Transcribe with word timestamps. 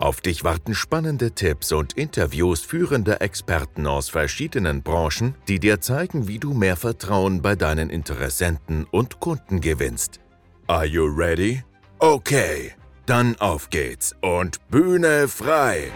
Auf 0.00 0.22
dich 0.22 0.44
warten 0.44 0.74
spannende 0.74 1.32
Tipps 1.32 1.72
und 1.72 1.92
Interviews 1.92 2.62
führender 2.62 3.20
Experten 3.20 3.86
aus 3.86 4.08
verschiedenen 4.08 4.82
Branchen, 4.82 5.34
die 5.46 5.60
dir 5.60 5.82
zeigen, 5.82 6.26
wie 6.26 6.38
du 6.38 6.54
mehr 6.54 6.76
Vertrauen 6.76 7.42
bei 7.42 7.54
deinen 7.54 7.90
Interessenten 7.90 8.86
und 8.90 9.20
Kunden 9.20 9.60
gewinnst. 9.60 10.18
Are 10.68 10.86
you 10.86 11.04
ready? 11.04 11.62
Okay, 11.98 12.72
dann 13.04 13.36
auf 13.40 13.68
geht's 13.68 14.14
und 14.22 14.66
Bühne 14.70 15.28
frei! 15.28 15.92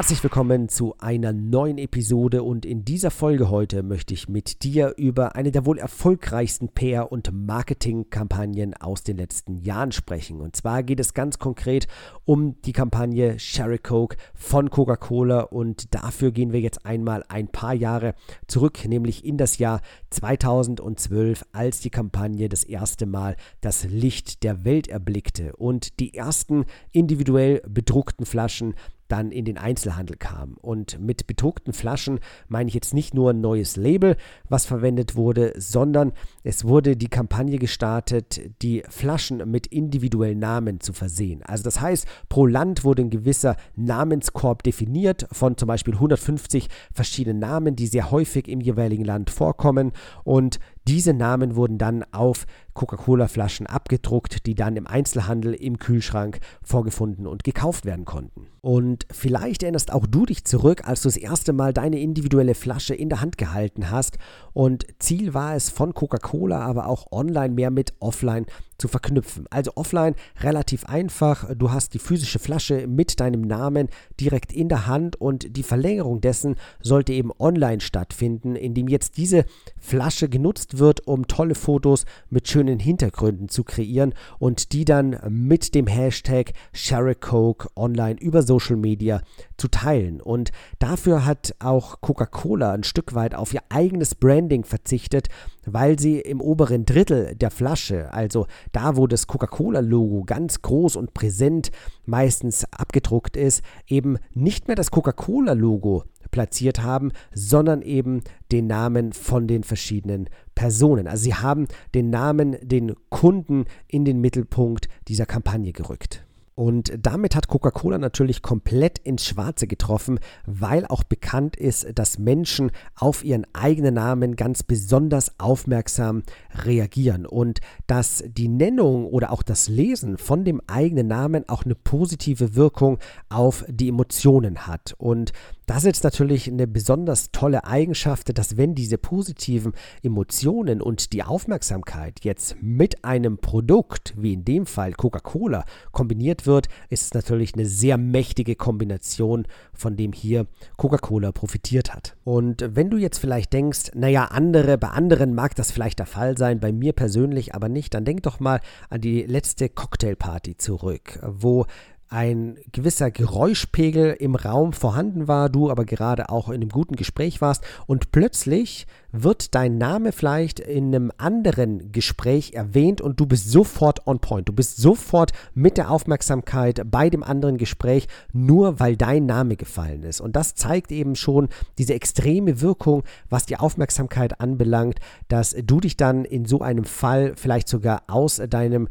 Herzlich 0.00 0.22
willkommen 0.22 0.70
zu 0.70 0.94
einer 0.98 1.34
neuen 1.34 1.76
Episode 1.76 2.42
und 2.42 2.64
in 2.64 2.86
dieser 2.86 3.10
Folge 3.10 3.50
heute 3.50 3.82
möchte 3.82 4.14
ich 4.14 4.30
mit 4.30 4.62
dir 4.62 4.94
über 4.96 5.36
eine 5.36 5.50
der 5.50 5.66
wohl 5.66 5.76
erfolgreichsten 5.76 6.70
PR- 6.70 7.12
und 7.12 7.30
Marketingkampagnen 7.34 8.72
aus 8.72 9.02
den 9.02 9.18
letzten 9.18 9.58
Jahren 9.58 9.92
sprechen. 9.92 10.40
Und 10.40 10.56
zwar 10.56 10.82
geht 10.84 11.00
es 11.00 11.12
ganz 11.12 11.38
konkret 11.38 11.86
um 12.24 12.58
die 12.62 12.72
Kampagne 12.72 13.38
Sherry 13.38 13.76
Coke 13.76 14.16
von 14.32 14.70
Coca-Cola 14.70 15.40
und 15.40 15.94
dafür 15.94 16.30
gehen 16.32 16.54
wir 16.54 16.60
jetzt 16.60 16.86
einmal 16.86 17.22
ein 17.28 17.48
paar 17.48 17.74
Jahre 17.74 18.14
zurück, 18.46 18.82
nämlich 18.88 19.22
in 19.22 19.36
das 19.36 19.58
Jahr 19.58 19.82
2012, 20.08 21.44
als 21.52 21.80
die 21.80 21.90
Kampagne 21.90 22.48
das 22.48 22.64
erste 22.64 23.04
Mal 23.04 23.36
das 23.60 23.84
Licht 23.84 24.44
der 24.44 24.64
Welt 24.64 24.88
erblickte 24.88 25.54
und 25.56 26.00
die 26.00 26.14
ersten 26.14 26.64
individuell 26.90 27.60
bedruckten 27.68 28.24
Flaschen 28.24 28.74
dann 29.10 29.32
in 29.32 29.44
den 29.44 29.58
Einzelhandel 29.58 30.16
kam. 30.16 30.54
Und 30.60 31.00
mit 31.00 31.26
bedruckten 31.26 31.72
Flaschen 31.72 32.20
meine 32.48 32.68
ich 32.68 32.74
jetzt 32.74 32.94
nicht 32.94 33.14
nur 33.14 33.30
ein 33.30 33.40
neues 33.40 33.76
Label, 33.76 34.16
was 34.48 34.66
verwendet 34.66 35.16
wurde, 35.16 35.52
sondern 35.56 36.12
es 36.42 36.64
wurde 36.64 36.96
die 36.96 37.08
Kampagne 37.08 37.58
gestartet, 37.58 38.40
die 38.62 38.82
Flaschen 38.88 39.50
mit 39.50 39.66
individuellen 39.66 40.38
Namen 40.38 40.80
zu 40.80 40.92
versehen. 40.92 41.42
Also 41.42 41.64
das 41.64 41.80
heißt, 41.80 42.06
pro 42.28 42.46
Land 42.46 42.84
wurde 42.84 43.02
ein 43.02 43.10
gewisser 43.10 43.56
Namenskorb 43.76 44.62
definiert 44.62 45.26
von 45.32 45.56
zum 45.56 45.66
Beispiel 45.66 45.94
150 45.94 46.68
verschiedenen 46.92 47.40
Namen, 47.40 47.76
die 47.76 47.86
sehr 47.86 48.10
häufig 48.10 48.48
im 48.48 48.60
jeweiligen 48.60 49.04
Land 49.04 49.30
vorkommen. 49.30 49.92
Und 50.24 50.58
diese 50.88 51.12
Namen 51.12 51.56
wurden 51.56 51.78
dann 51.78 52.04
auf 52.12 52.46
Coca-Cola-Flaschen 52.74 53.66
abgedruckt, 53.66 54.46
die 54.46 54.54
dann 54.54 54.76
im 54.76 54.86
Einzelhandel 54.86 55.54
im 55.54 55.78
Kühlschrank 55.78 56.40
vorgefunden 56.62 57.26
und 57.26 57.44
gekauft 57.44 57.84
werden 57.84 58.04
konnten. 58.04 58.46
Und 58.62 59.06
vielleicht 59.10 59.62
erinnerst 59.62 59.92
auch 59.92 60.06
du 60.06 60.26
dich 60.26 60.44
zurück, 60.44 60.86
als 60.86 61.02
du 61.02 61.08
das 61.08 61.16
erste 61.16 61.52
Mal 61.52 61.72
deine 61.72 62.00
individuelle 62.00 62.54
Flasche 62.54 62.94
in 62.94 63.08
der 63.08 63.20
Hand 63.20 63.38
gehalten 63.38 63.90
hast. 63.90 64.18
Und 64.52 64.86
Ziel 64.98 65.34
war 65.34 65.54
es 65.54 65.70
von 65.70 65.94
Coca-Cola, 65.94 66.60
aber 66.60 66.86
auch 66.86 67.12
online 67.12 67.54
mehr 67.54 67.70
mit 67.70 67.94
offline 68.00 68.46
zu 68.80 68.88
verknüpfen. 68.88 69.46
Also 69.50 69.72
offline 69.76 70.14
relativ 70.40 70.86
einfach. 70.86 71.54
Du 71.54 71.70
hast 71.70 71.94
die 71.94 71.98
physische 71.98 72.38
Flasche 72.38 72.86
mit 72.86 73.20
deinem 73.20 73.42
Namen 73.42 73.88
direkt 74.18 74.52
in 74.52 74.68
der 74.68 74.86
Hand 74.86 75.16
und 75.20 75.56
die 75.56 75.62
Verlängerung 75.62 76.20
dessen 76.20 76.56
sollte 76.80 77.12
eben 77.12 77.30
online 77.38 77.80
stattfinden, 77.80 78.56
indem 78.56 78.88
jetzt 78.88 79.16
diese 79.16 79.44
Flasche 79.78 80.28
genutzt 80.28 80.78
wird, 80.78 81.06
um 81.06 81.28
tolle 81.28 81.54
Fotos 81.54 82.06
mit 82.30 82.48
schönen 82.48 82.78
Hintergründen 82.78 83.48
zu 83.48 83.64
kreieren 83.64 84.14
und 84.38 84.72
die 84.72 84.84
dann 84.84 85.20
mit 85.28 85.74
dem 85.74 85.86
Hashtag 85.86 86.52
ShareCoke 86.72 87.68
online 87.76 88.18
über 88.20 88.42
Social 88.42 88.76
Media 88.76 89.20
zu 89.60 89.68
teilen. 89.68 90.20
Und 90.20 90.50
dafür 90.78 91.26
hat 91.26 91.54
auch 91.58 92.00
Coca-Cola 92.00 92.72
ein 92.72 92.82
Stück 92.82 93.14
weit 93.14 93.34
auf 93.34 93.52
ihr 93.52 93.62
eigenes 93.68 94.14
Branding 94.14 94.64
verzichtet, 94.64 95.28
weil 95.66 95.98
sie 95.98 96.18
im 96.18 96.40
oberen 96.40 96.86
Drittel 96.86 97.36
der 97.36 97.50
Flasche, 97.50 98.12
also 98.12 98.46
da 98.72 98.96
wo 98.96 99.06
das 99.06 99.26
Coca-Cola-Logo 99.26 100.24
ganz 100.24 100.62
groß 100.62 100.96
und 100.96 101.14
präsent 101.14 101.70
meistens 102.06 102.64
abgedruckt 102.72 103.36
ist, 103.36 103.62
eben 103.86 104.16
nicht 104.32 104.66
mehr 104.66 104.76
das 104.76 104.90
Coca-Cola-Logo 104.90 106.04
platziert 106.30 106.82
haben, 106.82 107.12
sondern 107.34 107.82
eben 107.82 108.22
den 108.50 108.66
Namen 108.66 109.12
von 109.12 109.46
den 109.46 109.62
verschiedenen 109.62 110.30
Personen. 110.54 111.06
Also 111.06 111.24
sie 111.24 111.34
haben 111.34 111.66
den 111.94 112.08
Namen, 112.08 112.56
den 112.62 112.94
Kunden 113.10 113.66
in 113.88 114.04
den 114.04 114.20
Mittelpunkt 114.20 114.88
dieser 115.08 115.26
Kampagne 115.26 115.72
gerückt. 115.72 116.24
Und 116.60 116.92
damit 117.00 117.34
hat 117.36 117.48
Coca-Cola 117.48 117.96
natürlich 117.96 118.42
komplett 118.42 118.98
ins 118.98 119.24
Schwarze 119.24 119.66
getroffen, 119.66 120.20
weil 120.44 120.84
auch 120.84 121.04
bekannt 121.04 121.56
ist, 121.56 121.86
dass 121.94 122.18
Menschen 122.18 122.70
auf 122.96 123.24
ihren 123.24 123.46
eigenen 123.54 123.94
Namen 123.94 124.36
ganz 124.36 124.62
besonders 124.62 125.40
aufmerksam 125.40 126.22
reagieren 126.52 127.24
und 127.24 127.62
dass 127.86 128.22
die 128.26 128.48
Nennung 128.48 129.06
oder 129.06 129.32
auch 129.32 129.42
das 129.42 129.70
Lesen 129.70 130.18
von 130.18 130.44
dem 130.44 130.60
eigenen 130.66 131.06
Namen 131.08 131.48
auch 131.48 131.64
eine 131.64 131.74
positive 131.74 132.54
Wirkung 132.54 132.98
auf 133.30 133.64
die 133.66 133.88
Emotionen 133.88 134.66
hat. 134.66 134.94
Und 134.98 135.32
das 135.70 135.84
ist 135.84 135.86
jetzt 135.86 136.02
natürlich 136.02 136.50
eine 136.50 136.66
besonders 136.66 137.30
tolle 137.30 137.64
Eigenschaft, 137.64 138.36
dass 138.36 138.56
wenn 138.56 138.74
diese 138.74 138.98
positiven 138.98 139.72
Emotionen 140.02 140.82
und 140.82 141.12
die 141.12 141.22
Aufmerksamkeit 141.22 142.24
jetzt 142.24 142.56
mit 142.60 143.04
einem 143.04 143.38
Produkt, 143.38 144.12
wie 144.16 144.32
in 144.32 144.44
dem 144.44 144.66
Fall 144.66 144.94
Coca-Cola, 144.94 145.64
kombiniert 145.92 146.44
wird, 146.44 146.66
ist 146.88 147.04
es 147.04 147.14
natürlich 147.14 147.54
eine 147.54 147.66
sehr 147.66 147.98
mächtige 147.98 148.56
Kombination, 148.56 149.46
von 149.72 149.96
dem 149.96 150.12
hier 150.12 150.48
Coca-Cola 150.76 151.30
profitiert 151.30 151.94
hat. 151.94 152.16
Und 152.24 152.64
wenn 152.74 152.90
du 152.90 152.96
jetzt 152.96 153.18
vielleicht 153.18 153.52
denkst, 153.52 153.92
naja, 153.94 154.24
andere, 154.24 154.76
bei 154.76 154.88
anderen 154.88 155.34
mag 155.34 155.54
das 155.54 155.70
vielleicht 155.70 156.00
der 156.00 156.06
Fall 156.06 156.36
sein, 156.36 156.58
bei 156.58 156.72
mir 156.72 156.94
persönlich 156.94 157.54
aber 157.54 157.68
nicht, 157.68 157.94
dann 157.94 158.04
denk 158.04 158.24
doch 158.24 158.40
mal 158.40 158.60
an 158.88 159.02
die 159.02 159.22
letzte 159.22 159.68
Cocktailparty 159.68 160.56
zurück, 160.56 161.20
wo 161.22 161.66
ein 162.10 162.58
gewisser 162.72 163.12
Geräuschpegel 163.12 164.16
im 164.18 164.34
Raum 164.34 164.72
vorhanden 164.72 165.28
war, 165.28 165.48
du 165.48 165.70
aber 165.70 165.84
gerade 165.84 166.28
auch 166.28 166.48
in 166.48 166.56
einem 166.56 166.68
guten 166.68 166.96
Gespräch 166.96 167.40
warst 167.40 167.64
und 167.86 168.10
plötzlich 168.10 168.86
wird 169.12 169.54
dein 169.54 169.78
Name 169.78 170.12
vielleicht 170.12 170.60
in 170.60 170.94
einem 170.94 171.12
anderen 171.18 171.92
Gespräch 171.92 172.52
erwähnt 172.52 173.00
und 173.00 173.18
du 173.20 173.26
bist 173.26 173.50
sofort 173.50 174.06
on 174.06 174.18
point. 174.18 174.48
Du 174.48 174.52
bist 174.52 174.76
sofort 174.76 175.32
mit 175.54 175.76
der 175.76 175.90
Aufmerksamkeit 175.90 176.82
bei 176.90 177.10
dem 177.10 177.22
anderen 177.22 177.56
Gespräch, 177.56 178.08
nur 178.32 178.80
weil 178.80 178.96
dein 178.96 179.26
Name 179.26 179.56
gefallen 179.56 180.02
ist. 180.02 180.20
Und 180.20 180.36
das 180.36 180.54
zeigt 180.54 180.92
eben 180.92 181.14
schon 181.16 181.48
diese 181.78 181.94
extreme 181.94 182.60
Wirkung, 182.60 183.04
was 183.28 183.46
die 183.46 183.56
Aufmerksamkeit 183.56 184.40
anbelangt, 184.40 184.98
dass 185.28 185.54
du 185.64 185.80
dich 185.80 185.96
dann 185.96 186.24
in 186.24 186.44
so 186.44 186.60
einem 186.60 186.84
Fall 186.84 187.34
vielleicht 187.36 187.68
sogar 187.68 188.02
aus 188.08 188.40
deinem 188.48 188.88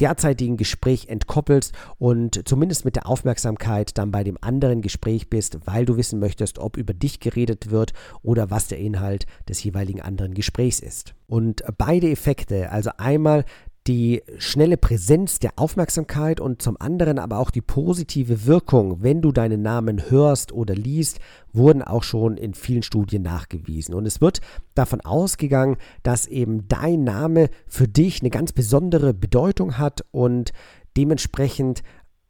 derzeitigen 0.00 0.56
Gespräch 0.56 1.08
entkoppelst 1.08 1.74
und 1.98 2.48
zumindest 2.48 2.84
mit 2.84 2.96
der 2.96 3.06
Aufmerksamkeit 3.06 3.98
dann 3.98 4.10
bei 4.10 4.24
dem 4.24 4.38
anderen 4.40 4.80
Gespräch 4.80 5.28
bist, 5.28 5.58
weil 5.66 5.84
du 5.84 5.96
wissen 5.96 6.18
möchtest, 6.18 6.58
ob 6.58 6.76
über 6.76 6.94
dich 6.94 7.20
geredet 7.20 7.70
wird 7.70 7.92
oder 8.22 8.50
was 8.50 8.68
der 8.68 8.78
Inhalt 8.78 9.26
des 9.48 9.62
jeweiligen 9.62 10.00
anderen 10.00 10.34
Gesprächs 10.34 10.80
ist. 10.80 11.14
Und 11.26 11.62
beide 11.78 12.10
Effekte, 12.10 12.70
also 12.70 12.90
einmal 12.96 13.44
die 13.86 14.22
schnelle 14.38 14.76
Präsenz 14.76 15.40
der 15.40 15.52
Aufmerksamkeit 15.56 16.40
und 16.40 16.62
zum 16.62 16.80
anderen 16.80 17.18
aber 17.18 17.38
auch 17.38 17.50
die 17.50 17.60
positive 17.60 18.46
Wirkung, 18.46 19.02
wenn 19.02 19.20
du 19.20 19.32
deinen 19.32 19.62
Namen 19.62 20.08
hörst 20.10 20.52
oder 20.52 20.74
liest, 20.74 21.18
wurden 21.52 21.82
auch 21.82 22.04
schon 22.04 22.36
in 22.36 22.54
vielen 22.54 22.84
Studien 22.84 23.22
nachgewiesen. 23.22 23.94
Und 23.94 24.06
es 24.06 24.20
wird 24.20 24.40
davon 24.74 25.00
ausgegangen, 25.00 25.76
dass 26.04 26.26
eben 26.26 26.68
dein 26.68 27.02
Name 27.02 27.50
für 27.66 27.88
dich 27.88 28.20
eine 28.20 28.30
ganz 28.30 28.52
besondere 28.52 29.14
Bedeutung 29.14 29.78
hat 29.78 30.04
und 30.12 30.52
dementsprechend 30.96 31.82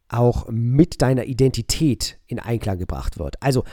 auch 0.08 0.48
mit 0.50 1.02
deiner 1.02 1.24
Identität 1.24 2.18
in 2.26 2.38
Einklang 2.38 2.78
gebracht 2.78 3.18
wird. 3.18 3.36
Also 3.40 3.64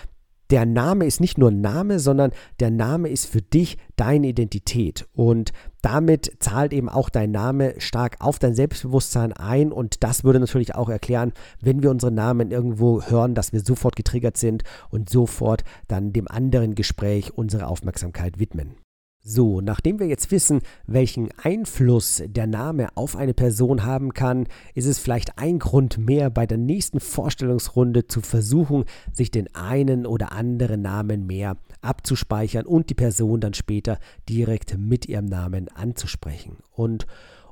der 0.50 0.66
Name 0.66 1.06
ist 1.06 1.22
nicht 1.22 1.38
nur 1.38 1.52
ein 1.52 1.62
Name, 1.62 2.00
sondern 2.00 2.32
der 2.60 2.72
Name 2.72 3.10
ist 3.10 3.28
für 3.28 3.42
dich 3.42 3.78
deine 3.96 4.28
Identität. 4.28 5.08
Und 5.14 5.52
damit 5.82 6.32
zahlt 6.40 6.74
eben 6.74 6.90
auch 6.90 7.10
dein 7.10 7.32
Name 7.32 7.76
stark 7.80 8.18
auf 8.20 8.40
dein 8.40 8.56
Selbstbewusstsein 8.56 9.34
ein. 9.34 9.72
Und 9.72 10.04
das 10.04 10.24
würde 10.24 10.40
natürlich 10.40 10.76
auch 10.76 10.90
erklären, 10.90 11.34
wenn 11.62 11.84
wir 11.84 11.92
unseren 11.92 12.16
Namen 12.16 12.52
irgendwo 12.52 13.04
hören, 13.04 13.36
dass 13.36 13.54
wir 13.54 13.62
sofort 13.62 13.96
getriggert 13.96 14.38
sind 14.38 14.64
und 14.90 15.10
sofort 15.10 15.64
dann 15.88 16.14
dem 16.14 16.28
anderen 16.28 16.76
Gespräch 16.76 17.34
unsere 17.34 17.68
Aufmerksamkeit 17.68 18.40
widmen. 18.40 18.76
So, 19.22 19.60
nachdem 19.60 20.00
wir 20.00 20.08
jetzt 20.08 20.32
wissen, 20.32 20.62
welchen 20.88 21.30
Einfluss 21.44 22.24
der 22.26 22.48
Name 22.48 22.88
auf 22.96 23.18
eine 23.18 23.34
Person 23.34 23.84
haben 23.84 24.14
kann, 24.14 24.48
ist 24.76 24.86
es 24.86 24.98
vielleicht 24.98 25.38
ein 25.38 25.60
Grund 25.60 25.98
mehr, 25.98 26.30
bei 26.30 26.46
der 26.46 26.58
nächsten 26.58 27.02
Vorstellungsrunde 27.02 28.08
zu 28.08 28.22
versuchen, 28.22 28.86
sich 29.12 29.30
den 29.30 29.54
einen 29.54 30.06
oder 30.06 30.32
anderen 30.32 30.82
Namen 30.82 31.28
mehr 31.28 31.58
abzuspeichern 31.82 32.66
und 32.66 32.90
die 32.90 32.96
Person 32.96 33.42
dann 33.42 33.54
später 33.54 34.00
direkt 34.30 34.78
mit 34.78 35.06
ihrem 35.06 35.26
Namen 35.26 35.68
anzusprechen. 35.68 36.58
Und 36.72 37.06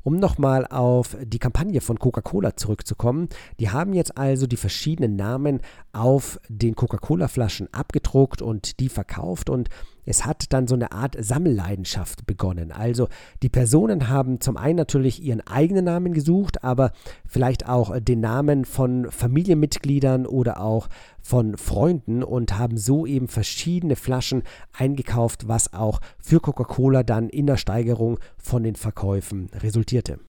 um 0.04 0.20
nochmal 0.20 0.66
auf 0.68 1.18
die 1.22 1.38
Kampagne 1.38 1.82
von 1.82 2.00
Coca-Cola 2.00 2.56
zurückzukommen, 2.56 3.28
die 3.60 3.72
haben 3.72 3.92
jetzt 3.92 4.18
also 4.18 4.48
die 4.48 4.56
verschiedenen 4.56 5.18
Namen 5.18 5.60
auf 5.98 6.40
den 6.48 6.76
Coca-Cola-Flaschen 6.76 7.74
abgedruckt 7.74 8.42
und 8.42 8.80
die 8.80 8.90
verkauft 8.90 9.50
und 9.50 9.70
es 10.06 10.26
hat 10.26 10.54
dann 10.54 10.68
so 10.68 10.76
eine 10.76 10.94
Art 10.94 11.18
Sammelleidenschaft 11.20 12.26
begonnen. 12.26 12.72
Also 12.72 13.10
die 13.44 13.50
Personen 13.50 14.08
haben 14.08 14.40
zum 14.40 14.56
einen 14.56 14.78
natürlich 14.78 15.22
ihren 15.22 15.42
eigenen 15.42 15.84
Namen 15.84 16.14
gesucht, 16.14 16.64
aber 16.64 16.94
vielleicht 17.26 17.68
auch 17.68 18.00
den 18.00 18.22
Namen 18.22 18.64
von 18.64 19.12
Familienmitgliedern 19.12 20.26
oder 20.26 20.62
auch 20.62 20.88
von 21.22 21.58
Freunden 21.58 22.24
und 22.24 22.58
haben 22.58 22.78
so 22.78 23.06
eben 23.06 23.28
verschiedene 23.28 23.98
Flaschen 23.98 24.44
eingekauft, 24.72 25.50
was 25.50 25.74
auch 25.74 26.00
für 26.20 26.40
Coca-Cola 26.40 27.04
dann 27.04 27.28
in 27.28 27.48
der 27.48 27.58
Steigerung 27.58 28.20
von 28.38 28.64
den 28.64 28.76
Verkäufen 28.76 29.50
resultierte. 29.62 30.20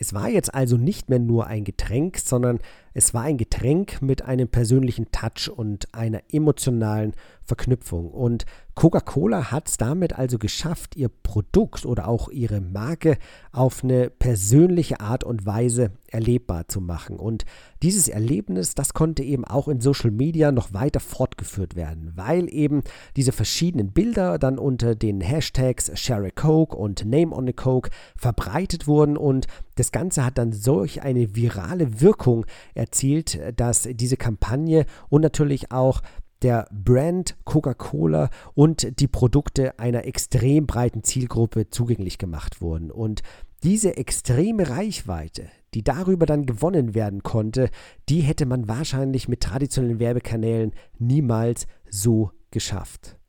Es 0.00 0.14
war 0.14 0.30
jetzt 0.30 0.54
also 0.54 0.78
nicht 0.78 1.10
mehr 1.10 1.18
nur 1.18 1.46
ein 1.46 1.62
Getränk, 1.62 2.16
sondern 2.16 2.58
es 2.92 3.14
war 3.14 3.22
ein 3.22 3.38
Getränk 3.38 4.02
mit 4.02 4.22
einem 4.22 4.48
persönlichen 4.48 5.10
Touch 5.12 5.48
und 5.48 5.94
einer 5.94 6.22
emotionalen 6.30 7.14
Verknüpfung. 7.44 8.10
Und 8.10 8.46
Coca-Cola 8.74 9.50
hat 9.50 9.68
es 9.68 9.76
damit 9.76 10.16
also 10.16 10.38
geschafft, 10.38 10.96
ihr 10.96 11.08
Produkt 11.08 11.84
oder 11.84 12.08
auch 12.08 12.28
ihre 12.28 12.60
Marke 12.60 13.18
auf 13.52 13.82
eine 13.82 14.08
persönliche 14.08 15.00
Art 15.00 15.24
und 15.24 15.44
Weise 15.44 15.90
erlebbar 16.06 16.68
zu 16.68 16.80
machen. 16.80 17.16
Und 17.16 17.44
dieses 17.82 18.08
Erlebnis, 18.08 18.74
das 18.74 18.94
konnte 18.94 19.22
eben 19.22 19.44
auch 19.44 19.68
in 19.68 19.80
Social 19.80 20.10
Media 20.12 20.52
noch 20.52 20.72
weiter 20.72 21.00
fortgeführt 21.00 21.74
werden, 21.74 22.12
weil 22.14 22.52
eben 22.52 22.82
diese 23.16 23.32
verschiedenen 23.32 23.92
Bilder 23.92 24.38
dann 24.38 24.58
unter 24.58 24.94
den 24.94 25.20
Hashtags 25.20 25.90
Share 26.00 26.26
a 26.26 26.30
Coke 26.30 26.76
und 26.76 27.04
Name 27.04 27.34
on 27.34 27.48
a 27.48 27.52
Coke 27.52 27.90
verbreitet 28.16 28.86
wurden 28.86 29.16
und 29.16 29.46
das 29.76 29.92
Ganze 29.92 30.24
hat 30.24 30.36
dann 30.38 30.52
solch 30.52 31.02
eine 31.02 31.34
virale 31.34 32.00
Wirkung 32.00 32.44
erzielt, 32.80 33.38
dass 33.56 33.82
diese 33.92 34.16
Kampagne 34.16 34.86
und 35.08 35.20
natürlich 35.20 35.70
auch 35.70 36.00
der 36.42 36.66
Brand 36.72 37.36
Coca-Cola 37.44 38.30
und 38.54 38.98
die 38.98 39.08
Produkte 39.08 39.78
einer 39.78 40.06
extrem 40.06 40.66
breiten 40.66 41.04
Zielgruppe 41.04 41.68
zugänglich 41.68 42.16
gemacht 42.16 42.62
wurden. 42.62 42.90
Und 42.90 43.22
diese 43.62 43.98
extreme 43.98 44.70
Reichweite, 44.70 45.48
die 45.74 45.84
darüber 45.84 46.24
dann 46.24 46.46
gewonnen 46.46 46.94
werden 46.94 47.22
konnte, 47.22 47.68
die 48.08 48.20
hätte 48.20 48.46
man 48.46 48.68
wahrscheinlich 48.68 49.28
mit 49.28 49.42
traditionellen 49.42 50.00
Werbekanälen 50.00 50.72
niemals 50.98 51.66
so 51.90 52.30
geschafft. 52.50 53.19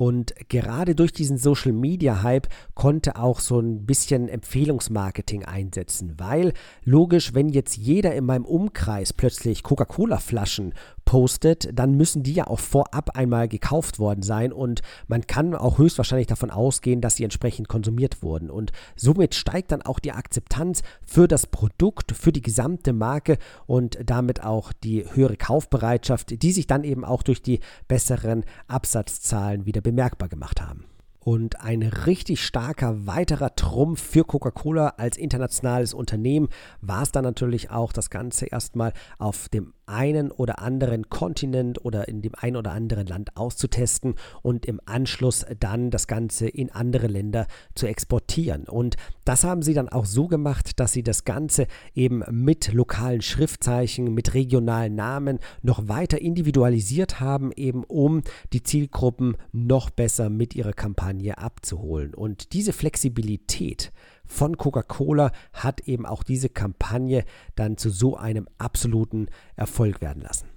Und 0.00 0.32
gerade 0.48 0.94
durch 0.94 1.12
diesen 1.12 1.36
Social 1.36 1.72
Media 1.72 2.22
Hype 2.22 2.48
konnte 2.72 3.16
auch 3.16 3.38
so 3.38 3.60
ein 3.60 3.84
bisschen 3.84 4.30
Empfehlungsmarketing 4.30 5.44
einsetzen, 5.44 6.14
weil 6.16 6.54
logisch, 6.86 7.34
wenn 7.34 7.50
jetzt 7.50 7.76
jeder 7.76 8.14
in 8.14 8.24
meinem 8.24 8.46
Umkreis 8.46 9.12
plötzlich 9.12 9.62
Coca-Cola-Flaschen 9.62 10.72
postet, 11.10 11.76
dann 11.76 11.96
müssen 11.96 12.22
die 12.22 12.34
ja 12.34 12.46
auch 12.46 12.60
vorab 12.60 13.16
einmal 13.16 13.48
gekauft 13.48 13.98
worden 13.98 14.22
sein 14.22 14.52
und 14.52 14.80
man 15.08 15.26
kann 15.26 15.56
auch 15.56 15.76
höchstwahrscheinlich 15.76 16.28
davon 16.28 16.52
ausgehen, 16.52 17.00
dass 17.00 17.16
sie 17.16 17.24
entsprechend 17.24 17.66
konsumiert 17.66 18.22
wurden. 18.22 18.48
Und 18.48 18.70
somit 18.94 19.34
steigt 19.34 19.72
dann 19.72 19.82
auch 19.82 19.98
die 19.98 20.12
Akzeptanz 20.12 20.84
für 21.02 21.26
das 21.26 21.48
Produkt, 21.48 22.12
für 22.12 22.30
die 22.30 22.42
gesamte 22.42 22.92
Marke 22.92 23.38
und 23.66 23.98
damit 24.06 24.44
auch 24.44 24.72
die 24.72 25.04
höhere 25.12 25.36
Kaufbereitschaft, 25.36 26.44
die 26.44 26.52
sich 26.52 26.68
dann 26.68 26.84
eben 26.84 27.04
auch 27.04 27.24
durch 27.24 27.42
die 27.42 27.58
besseren 27.88 28.44
Absatzzahlen 28.68 29.66
wieder 29.66 29.80
bemerkbar 29.80 30.28
gemacht 30.28 30.62
haben. 30.62 30.84
Und 31.22 31.60
ein 31.60 31.82
richtig 31.82 32.42
starker 32.42 33.06
weiterer 33.06 33.54
Trumpf 33.54 34.00
für 34.00 34.24
Coca-Cola 34.24 34.94
als 34.96 35.18
internationales 35.18 35.92
Unternehmen 35.92 36.48
war 36.80 37.02
es 37.02 37.12
dann 37.12 37.24
natürlich 37.24 37.70
auch, 37.70 37.92
das 37.92 38.08
Ganze 38.08 38.46
erstmal 38.46 38.94
auf 39.18 39.48
dem 39.50 39.74
einen 39.90 40.30
oder 40.30 40.60
anderen 40.60 41.10
Kontinent 41.10 41.84
oder 41.84 42.08
in 42.08 42.22
dem 42.22 42.32
einen 42.36 42.56
oder 42.56 42.72
anderen 42.72 43.06
Land 43.06 43.36
auszutesten 43.36 44.14
und 44.42 44.66
im 44.66 44.80
Anschluss 44.86 45.44
dann 45.58 45.90
das 45.90 46.06
Ganze 46.06 46.48
in 46.48 46.70
andere 46.70 47.08
Länder 47.08 47.46
zu 47.74 47.86
exportieren. 47.86 48.64
Und 48.64 48.96
das 49.24 49.44
haben 49.44 49.62
sie 49.62 49.74
dann 49.74 49.88
auch 49.88 50.06
so 50.06 50.28
gemacht, 50.28 50.78
dass 50.80 50.92
sie 50.92 51.02
das 51.02 51.24
Ganze 51.24 51.66
eben 51.94 52.22
mit 52.30 52.72
lokalen 52.72 53.22
Schriftzeichen, 53.22 54.14
mit 54.14 54.34
regionalen 54.34 54.94
Namen 54.94 55.38
noch 55.62 55.88
weiter 55.88 56.20
individualisiert 56.20 57.20
haben, 57.20 57.52
eben 57.52 57.84
um 57.84 58.22
die 58.52 58.62
Zielgruppen 58.62 59.36
noch 59.52 59.90
besser 59.90 60.30
mit 60.30 60.54
ihrer 60.54 60.72
Kampagne 60.72 61.38
abzuholen. 61.38 62.14
Und 62.14 62.52
diese 62.52 62.72
Flexibilität, 62.72 63.92
von 64.30 64.56
Coca-Cola 64.56 65.32
hat 65.52 65.80
eben 65.80 66.06
auch 66.06 66.22
diese 66.22 66.48
Kampagne 66.48 67.24
dann 67.56 67.76
zu 67.76 67.90
so 67.90 68.16
einem 68.16 68.48
absoluten 68.58 69.26
Erfolg 69.56 70.00
werden 70.00 70.22
lassen. 70.22 70.48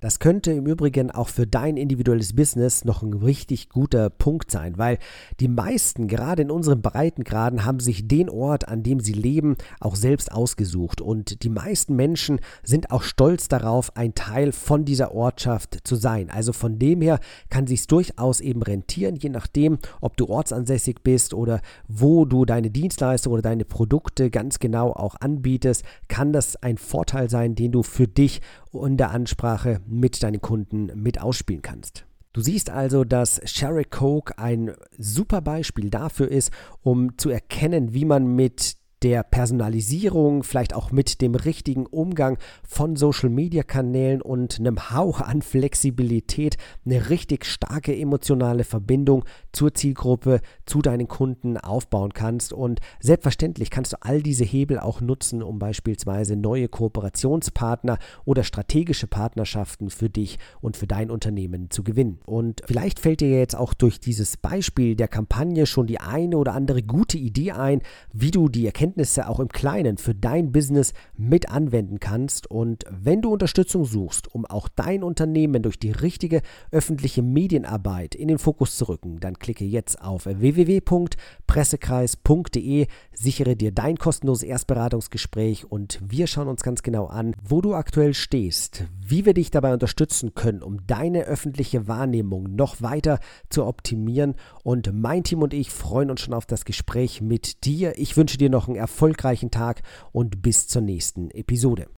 Das 0.00 0.18
könnte 0.18 0.52
im 0.52 0.66
Übrigen 0.66 1.10
auch 1.10 1.28
für 1.28 1.46
dein 1.46 1.78
individuelles 1.78 2.34
Business 2.34 2.84
noch 2.84 3.02
ein 3.02 3.14
richtig 3.14 3.70
guter 3.70 4.10
Punkt 4.10 4.50
sein, 4.50 4.76
weil 4.76 4.98
die 5.40 5.48
meisten, 5.48 6.06
gerade 6.06 6.42
in 6.42 6.50
unseren 6.50 6.82
Breitengraden, 6.82 7.64
haben 7.64 7.80
sich 7.80 8.06
den 8.06 8.28
Ort, 8.28 8.68
an 8.68 8.82
dem 8.82 9.00
sie 9.00 9.14
leben, 9.14 9.56
auch 9.80 9.96
selbst 9.96 10.30
ausgesucht. 10.30 11.00
Und 11.00 11.42
die 11.42 11.48
meisten 11.48 11.96
Menschen 11.96 12.40
sind 12.62 12.90
auch 12.90 13.02
stolz 13.02 13.48
darauf, 13.48 13.96
ein 13.96 14.14
Teil 14.14 14.52
von 14.52 14.84
dieser 14.84 15.14
Ortschaft 15.14 15.78
zu 15.84 15.96
sein. 15.96 16.28
Also 16.28 16.52
von 16.52 16.78
dem 16.78 17.00
her 17.00 17.18
kann 17.48 17.66
sich 17.66 17.86
durchaus 17.86 18.40
eben 18.40 18.62
rentieren, 18.62 19.16
je 19.16 19.30
nachdem, 19.30 19.78
ob 20.02 20.18
du 20.18 20.26
ortsansässig 20.26 20.96
bist 21.02 21.32
oder 21.32 21.62
wo 21.88 22.26
du 22.26 22.44
deine 22.44 22.70
Dienstleistung 22.70 23.32
oder 23.32 23.42
deine 23.42 23.64
Produkte 23.64 24.28
ganz 24.30 24.58
genau 24.58 24.92
auch 24.92 25.14
anbietest, 25.20 25.84
kann 26.08 26.34
das 26.34 26.56
ein 26.56 26.76
Vorteil 26.76 27.30
sein, 27.30 27.54
den 27.54 27.72
du 27.72 27.82
für 27.82 28.06
dich 28.06 28.42
in 28.84 28.96
der 28.96 29.10
Ansprache 29.10 29.80
mit 29.86 30.22
deinen 30.22 30.40
Kunden 30.40 30.90
mit 30.94 31.20
ausspielen 31.20 31.62
kannst. 31.62 32.06
Du 32.32 32.42
siehst 32.42 32.68
also, 32.68 33.04
dass 33.04 33.40
Sherry 33.44 33.84
Coke 33.84 34.38
ein 34.38 34.72
super 34.98 35.40
Beispiel 35.40 35.88
dafür 35.88 36.30
ist, 36.30 36.50
um 36.82 37.16
zu 37.16 37.30
erkennen, 37.30 37.94
wie 37.94 38.04
man 38.04 38.26
mit 38.26 38.76
der 39.02 39.22
Personalisierung, 39.22 40.42
vielleicht 40.42 40.74
auch 40.74 40.90
mit 40.90 41.20
dem 41.20 41.34
richtigen 41.34 41.84
Umgang 41.84 42.38
von 42.66 42.96
Social-Media-Kanälen 42.96 44.22
und 44.22 44.58
einem 44.58 44.90
Hauch 44.90 45.20
an 45.20 45.42
Flexibilität 45.42 46.56
eine 46.84 47.10
richtig 47.10 47.44
starke 47.44 47.94
emotionale 47.94 48.64
Verbindung 48.64 49.24
zur 49.52 49.74
Zielgruppe, 49.74 50.40
zu 50.64 50.80
deinen 50.80 51.08
Kunden 51.08 51.58
aufbauen 51.58 52.14
kannst. 52.14 52.54
Und 52.54 52.80
selbstverständlich 52.98 53.70
kannst 53.70 53.92
du 53.92 53.98
all 54.00 54.22
diese 54.22 54.44
Hebel 54.44 54.78
auch 54.78 55.02
nutzen, 55.02 55.42
um 55.42 55.58
beispielsweise 55.58 56.34
neue 56.34 56.68
Kooperationspartner 56.68 57.98
oder 58.24 58.44
strategische 58.44 59.06
Partnerschaften 59.06 59.90
für 59.90 60.08
dich 60.08 60.38
und 60.62 60.76
für 60.78 60.86
dein 60.86 61.10
Unternehmen 61.10 61.70
zu 61.70 61.84
gewinnen. 61.84 62.20
Und 62.24 62.62
vielleicht 62.66 62.98
fällt 62.98 63.20
dir 63.20 63.30
jetzt 63.30 63.56
auch 63.56 63.74
durch 63.74 64.00
dieses 64.00 64.38
Beispiel 64.38 64.96
der 64.96 65.08
Kampagne 65.08 65.66
schon 65.66 65.86
die 65.86 66.00
eine 66.00 66.38
oder 66.38 66.54
andere 66.54 66.82
gute 66.82 67.18
Idee 67.18 67.52
ein, 67.52 67.82
wie 68.14 68.30
du 68.30 68.48
die 68.48 68.64
Erkenntnisse 68.64 68.85
Erkenntnisse 68.86 69.28
auch 69.28 69.40
im 69.40 69.48
Kleinen 69.48 69.98
für 69.98 70.14
dein 70.14 70.52
Business 70.52 70.92
mit 71.16 71.50
anwenden 71.50 71.98
kannst. 71.98 72.48
Und 72.48 72.84
wenn 72.88 73.20
du 73.20 73.32
Unterstützung 73.32 73.84
suchst, 73.84 74.32
um 74.32 74.46
auch 74.46 74.68
dein 74.68 75.02
Unternehmen 75.02 75.60
durch 75.62 75.80
die 75.80 75.90
richtige 75.90 76.40
öffentliche 76.70 77.22
Medienarbeit 77.22 78.14
in 78.14 78.28
den 78.28 78.38
Fokus 78.38 78.76
zu 78.76 78.88
rücken, 78.88 79.18
dann 79.18 79.40
klicke 79.40 79.64
jetzt 79.64 80.00
auf 80.00 80.26
www.pressekreis.de, 80.26 82.86
sichere 83.12 83.56
dir 83.56 83.72
dein 83.72 83.96
kostenloses 83.96 84.44
Erstberatungsgespräch 84.44 85.68
und 85.68 85.98
wir 86.06 86.28
schauen 86.28 86.48
uns 86.48 86.62
ganz 86.62 86.84
genau 86.84 87.06
an, 87.06 87.34
wo 87.42 87.60
du 87.60 87.74
aktuell 87.74 88.14
stehst, 88.14 88.84
wie 89.00 89.26
wir 89.26 89.34
dich 89.34 89.50
dabei 89.50 89.72
unterstützen 89.72 90.34
können, 90.34 90.62
um 90.62 90.86
deine 90.86 91.24
öffentliche 91.24 91.88
Wahrnehmung 91.88 92.54
noch 92.54 92.82
weiter 92.82 93.18
zu 93.48 93.66
optimieren. 93.66 94.36
Und 94.62 94.92
mein 94.92 95.24
Team 95.24 95.42
und 95.42 95.52
ich 95.54 95.72
freuen 95.72 96.10
uns 96.10 96.20
schon 96.20 96.34
auf 96.34 96.46
das 96.46 96.64
Gespräch 96.64 97.20
mit 97.20 97.64
dir. 97.64 97.98
Ich 97.98 98.16
wünsche 98.16 98.38
dir 98.38 98.50
noch 98.50 98.68
einen 98.68 98.75
erfolgreichen 98.76 99.50
Tag 99.50 99.82
und 100.12 100.42
bis 100.42 100.68
zur 100.68 100.82
nächsten 100.82 101.30
Episode. 101.30 101.88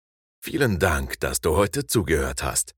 Vielen 0.41 0.79
Dank, 0.79 1.19
dass 1.19 1.41
du 1.41 1.55
heute 1.55 1.85
zugehört 1.85 2.41
hast. 2.43 2.73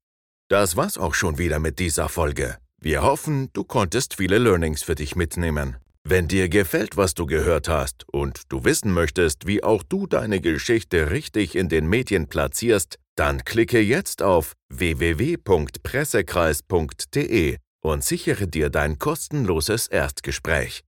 Das 0.49 0.75
war's 0.75 0.97
auch 0.97 1.13
schon 1.13 1.37
wieder 1.37 1.59
mit 1.59 1.79
dieser 1.79 2.09
Folge. 2.09 2.57
Wir 2.81 3.03
hoffen, 3.03 3.49
du 3.53 3.63
konntest 3.63 4.15
viele 4.15 4.39
Learnings 4.39 4.83
für 4.83 4.95
dich 4.95 5.15
mitnehmen. 5.15 5.77
Wenn 6.03 6.27
dir 6.27 6.49
gefällt, 6.49 6.97
was 6.97 7.13
du 7.13 7.27
gehört 7.27 7.69
hast 7.69 8.05
und 8.11 8.41
du 8.49 8.65
wissen 8.65 8.91
möchtest, 8.91 9.45
wie 9.45 9.63
auch 9.63 9.83
du 9.83 10.07
deine 10.07 10.41
Geschichte 10.41 11.11
richtig 11.11 11.55
in 11.55 11.69
den 11.69 11.87
Medien 11.87 12.27
platzierst, 12.27 12.97
dann 13.15 13.45
klicke 13.45 13.79
jetzt 13.79 14.23
auf 14.23 14.53
www.pressekreis.de 14.69 17.57
und 17.83 18.03
sichere 18.03 18.47
dir 18.47 18.71
dein 18.71 18.97
kostenloses 18.97 19.85
Erstgespräch. 19.87 20.81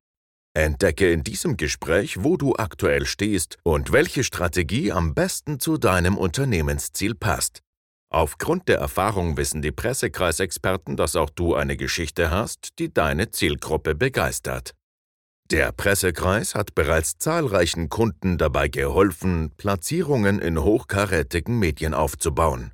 Entdecke 0.55 1.11
in 1.11 1.23
diesem 1.23 1.57
Gespräch, 1.57 2.23
wo 2.23 2.37
du 2.37 2.55
aktuell 2.55 3.07
stehst 3.07 3.57
und 3.63 3.91
welche 3.91 4.23
Strategie 4.23 4.91
am 4.91 5.15
besten 5.15 5.59
zu 5.59 5.77
deinem 5.77 6.15
Unternehmensziel 6.15 7.15
passt. 7.15 7.61
Aufgrund 8.11 8.67
der 8.67 8.77
Erfahrung 8.77 9.37
wissen 9.37 9.63
die 9.63 9.71
Pressekreisexperten, 9.71 10.95
dass 10.95 11.15
auch 11.15 11.31
du 11.31 11.55
eine 11.55 11.75
Geschichte 11.75 12.29
hast, 12.29 12.77
die 12.77 12.93
deine 12.93 13.31
Zielgruppe 13.31 13.95
begeistert. 13.95 14.75
Der 15.49 15.71
Pressekreis 15.71 16.53
hat 16.53 16.75
bereits 16.75 17.17
zahlreichen 17.17 17.89
Kunden 17.89 18.37
dabei 18.37 18.67
geholfen, 18.67 19.51
Platzierungen 19.57 20.37
in 20.37 20.61
hochkarätigen 20.61 21.57
Medien 21.57 21.95
aufzubauen. 21.95 22.72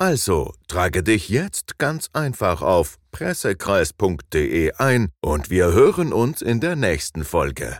Also 0.00 0.54
trage 0.66 1.02
dich 1.02 1.28
jetzt 1.28 1.76
ganz 1.76 2.08
einfach 2.14 2.62
auf 2.62 2.96
pressekreis.de 3.12 4.72
ein 4.78 5.10
und 5.20 5.50
wir 5.50 5.72
hören 5.72 6.14
uns 6.14 6.40
in 6.40 6.58
der 6.58 6.74
nächsten 6.74 7.22
Folge. 7.22 7.76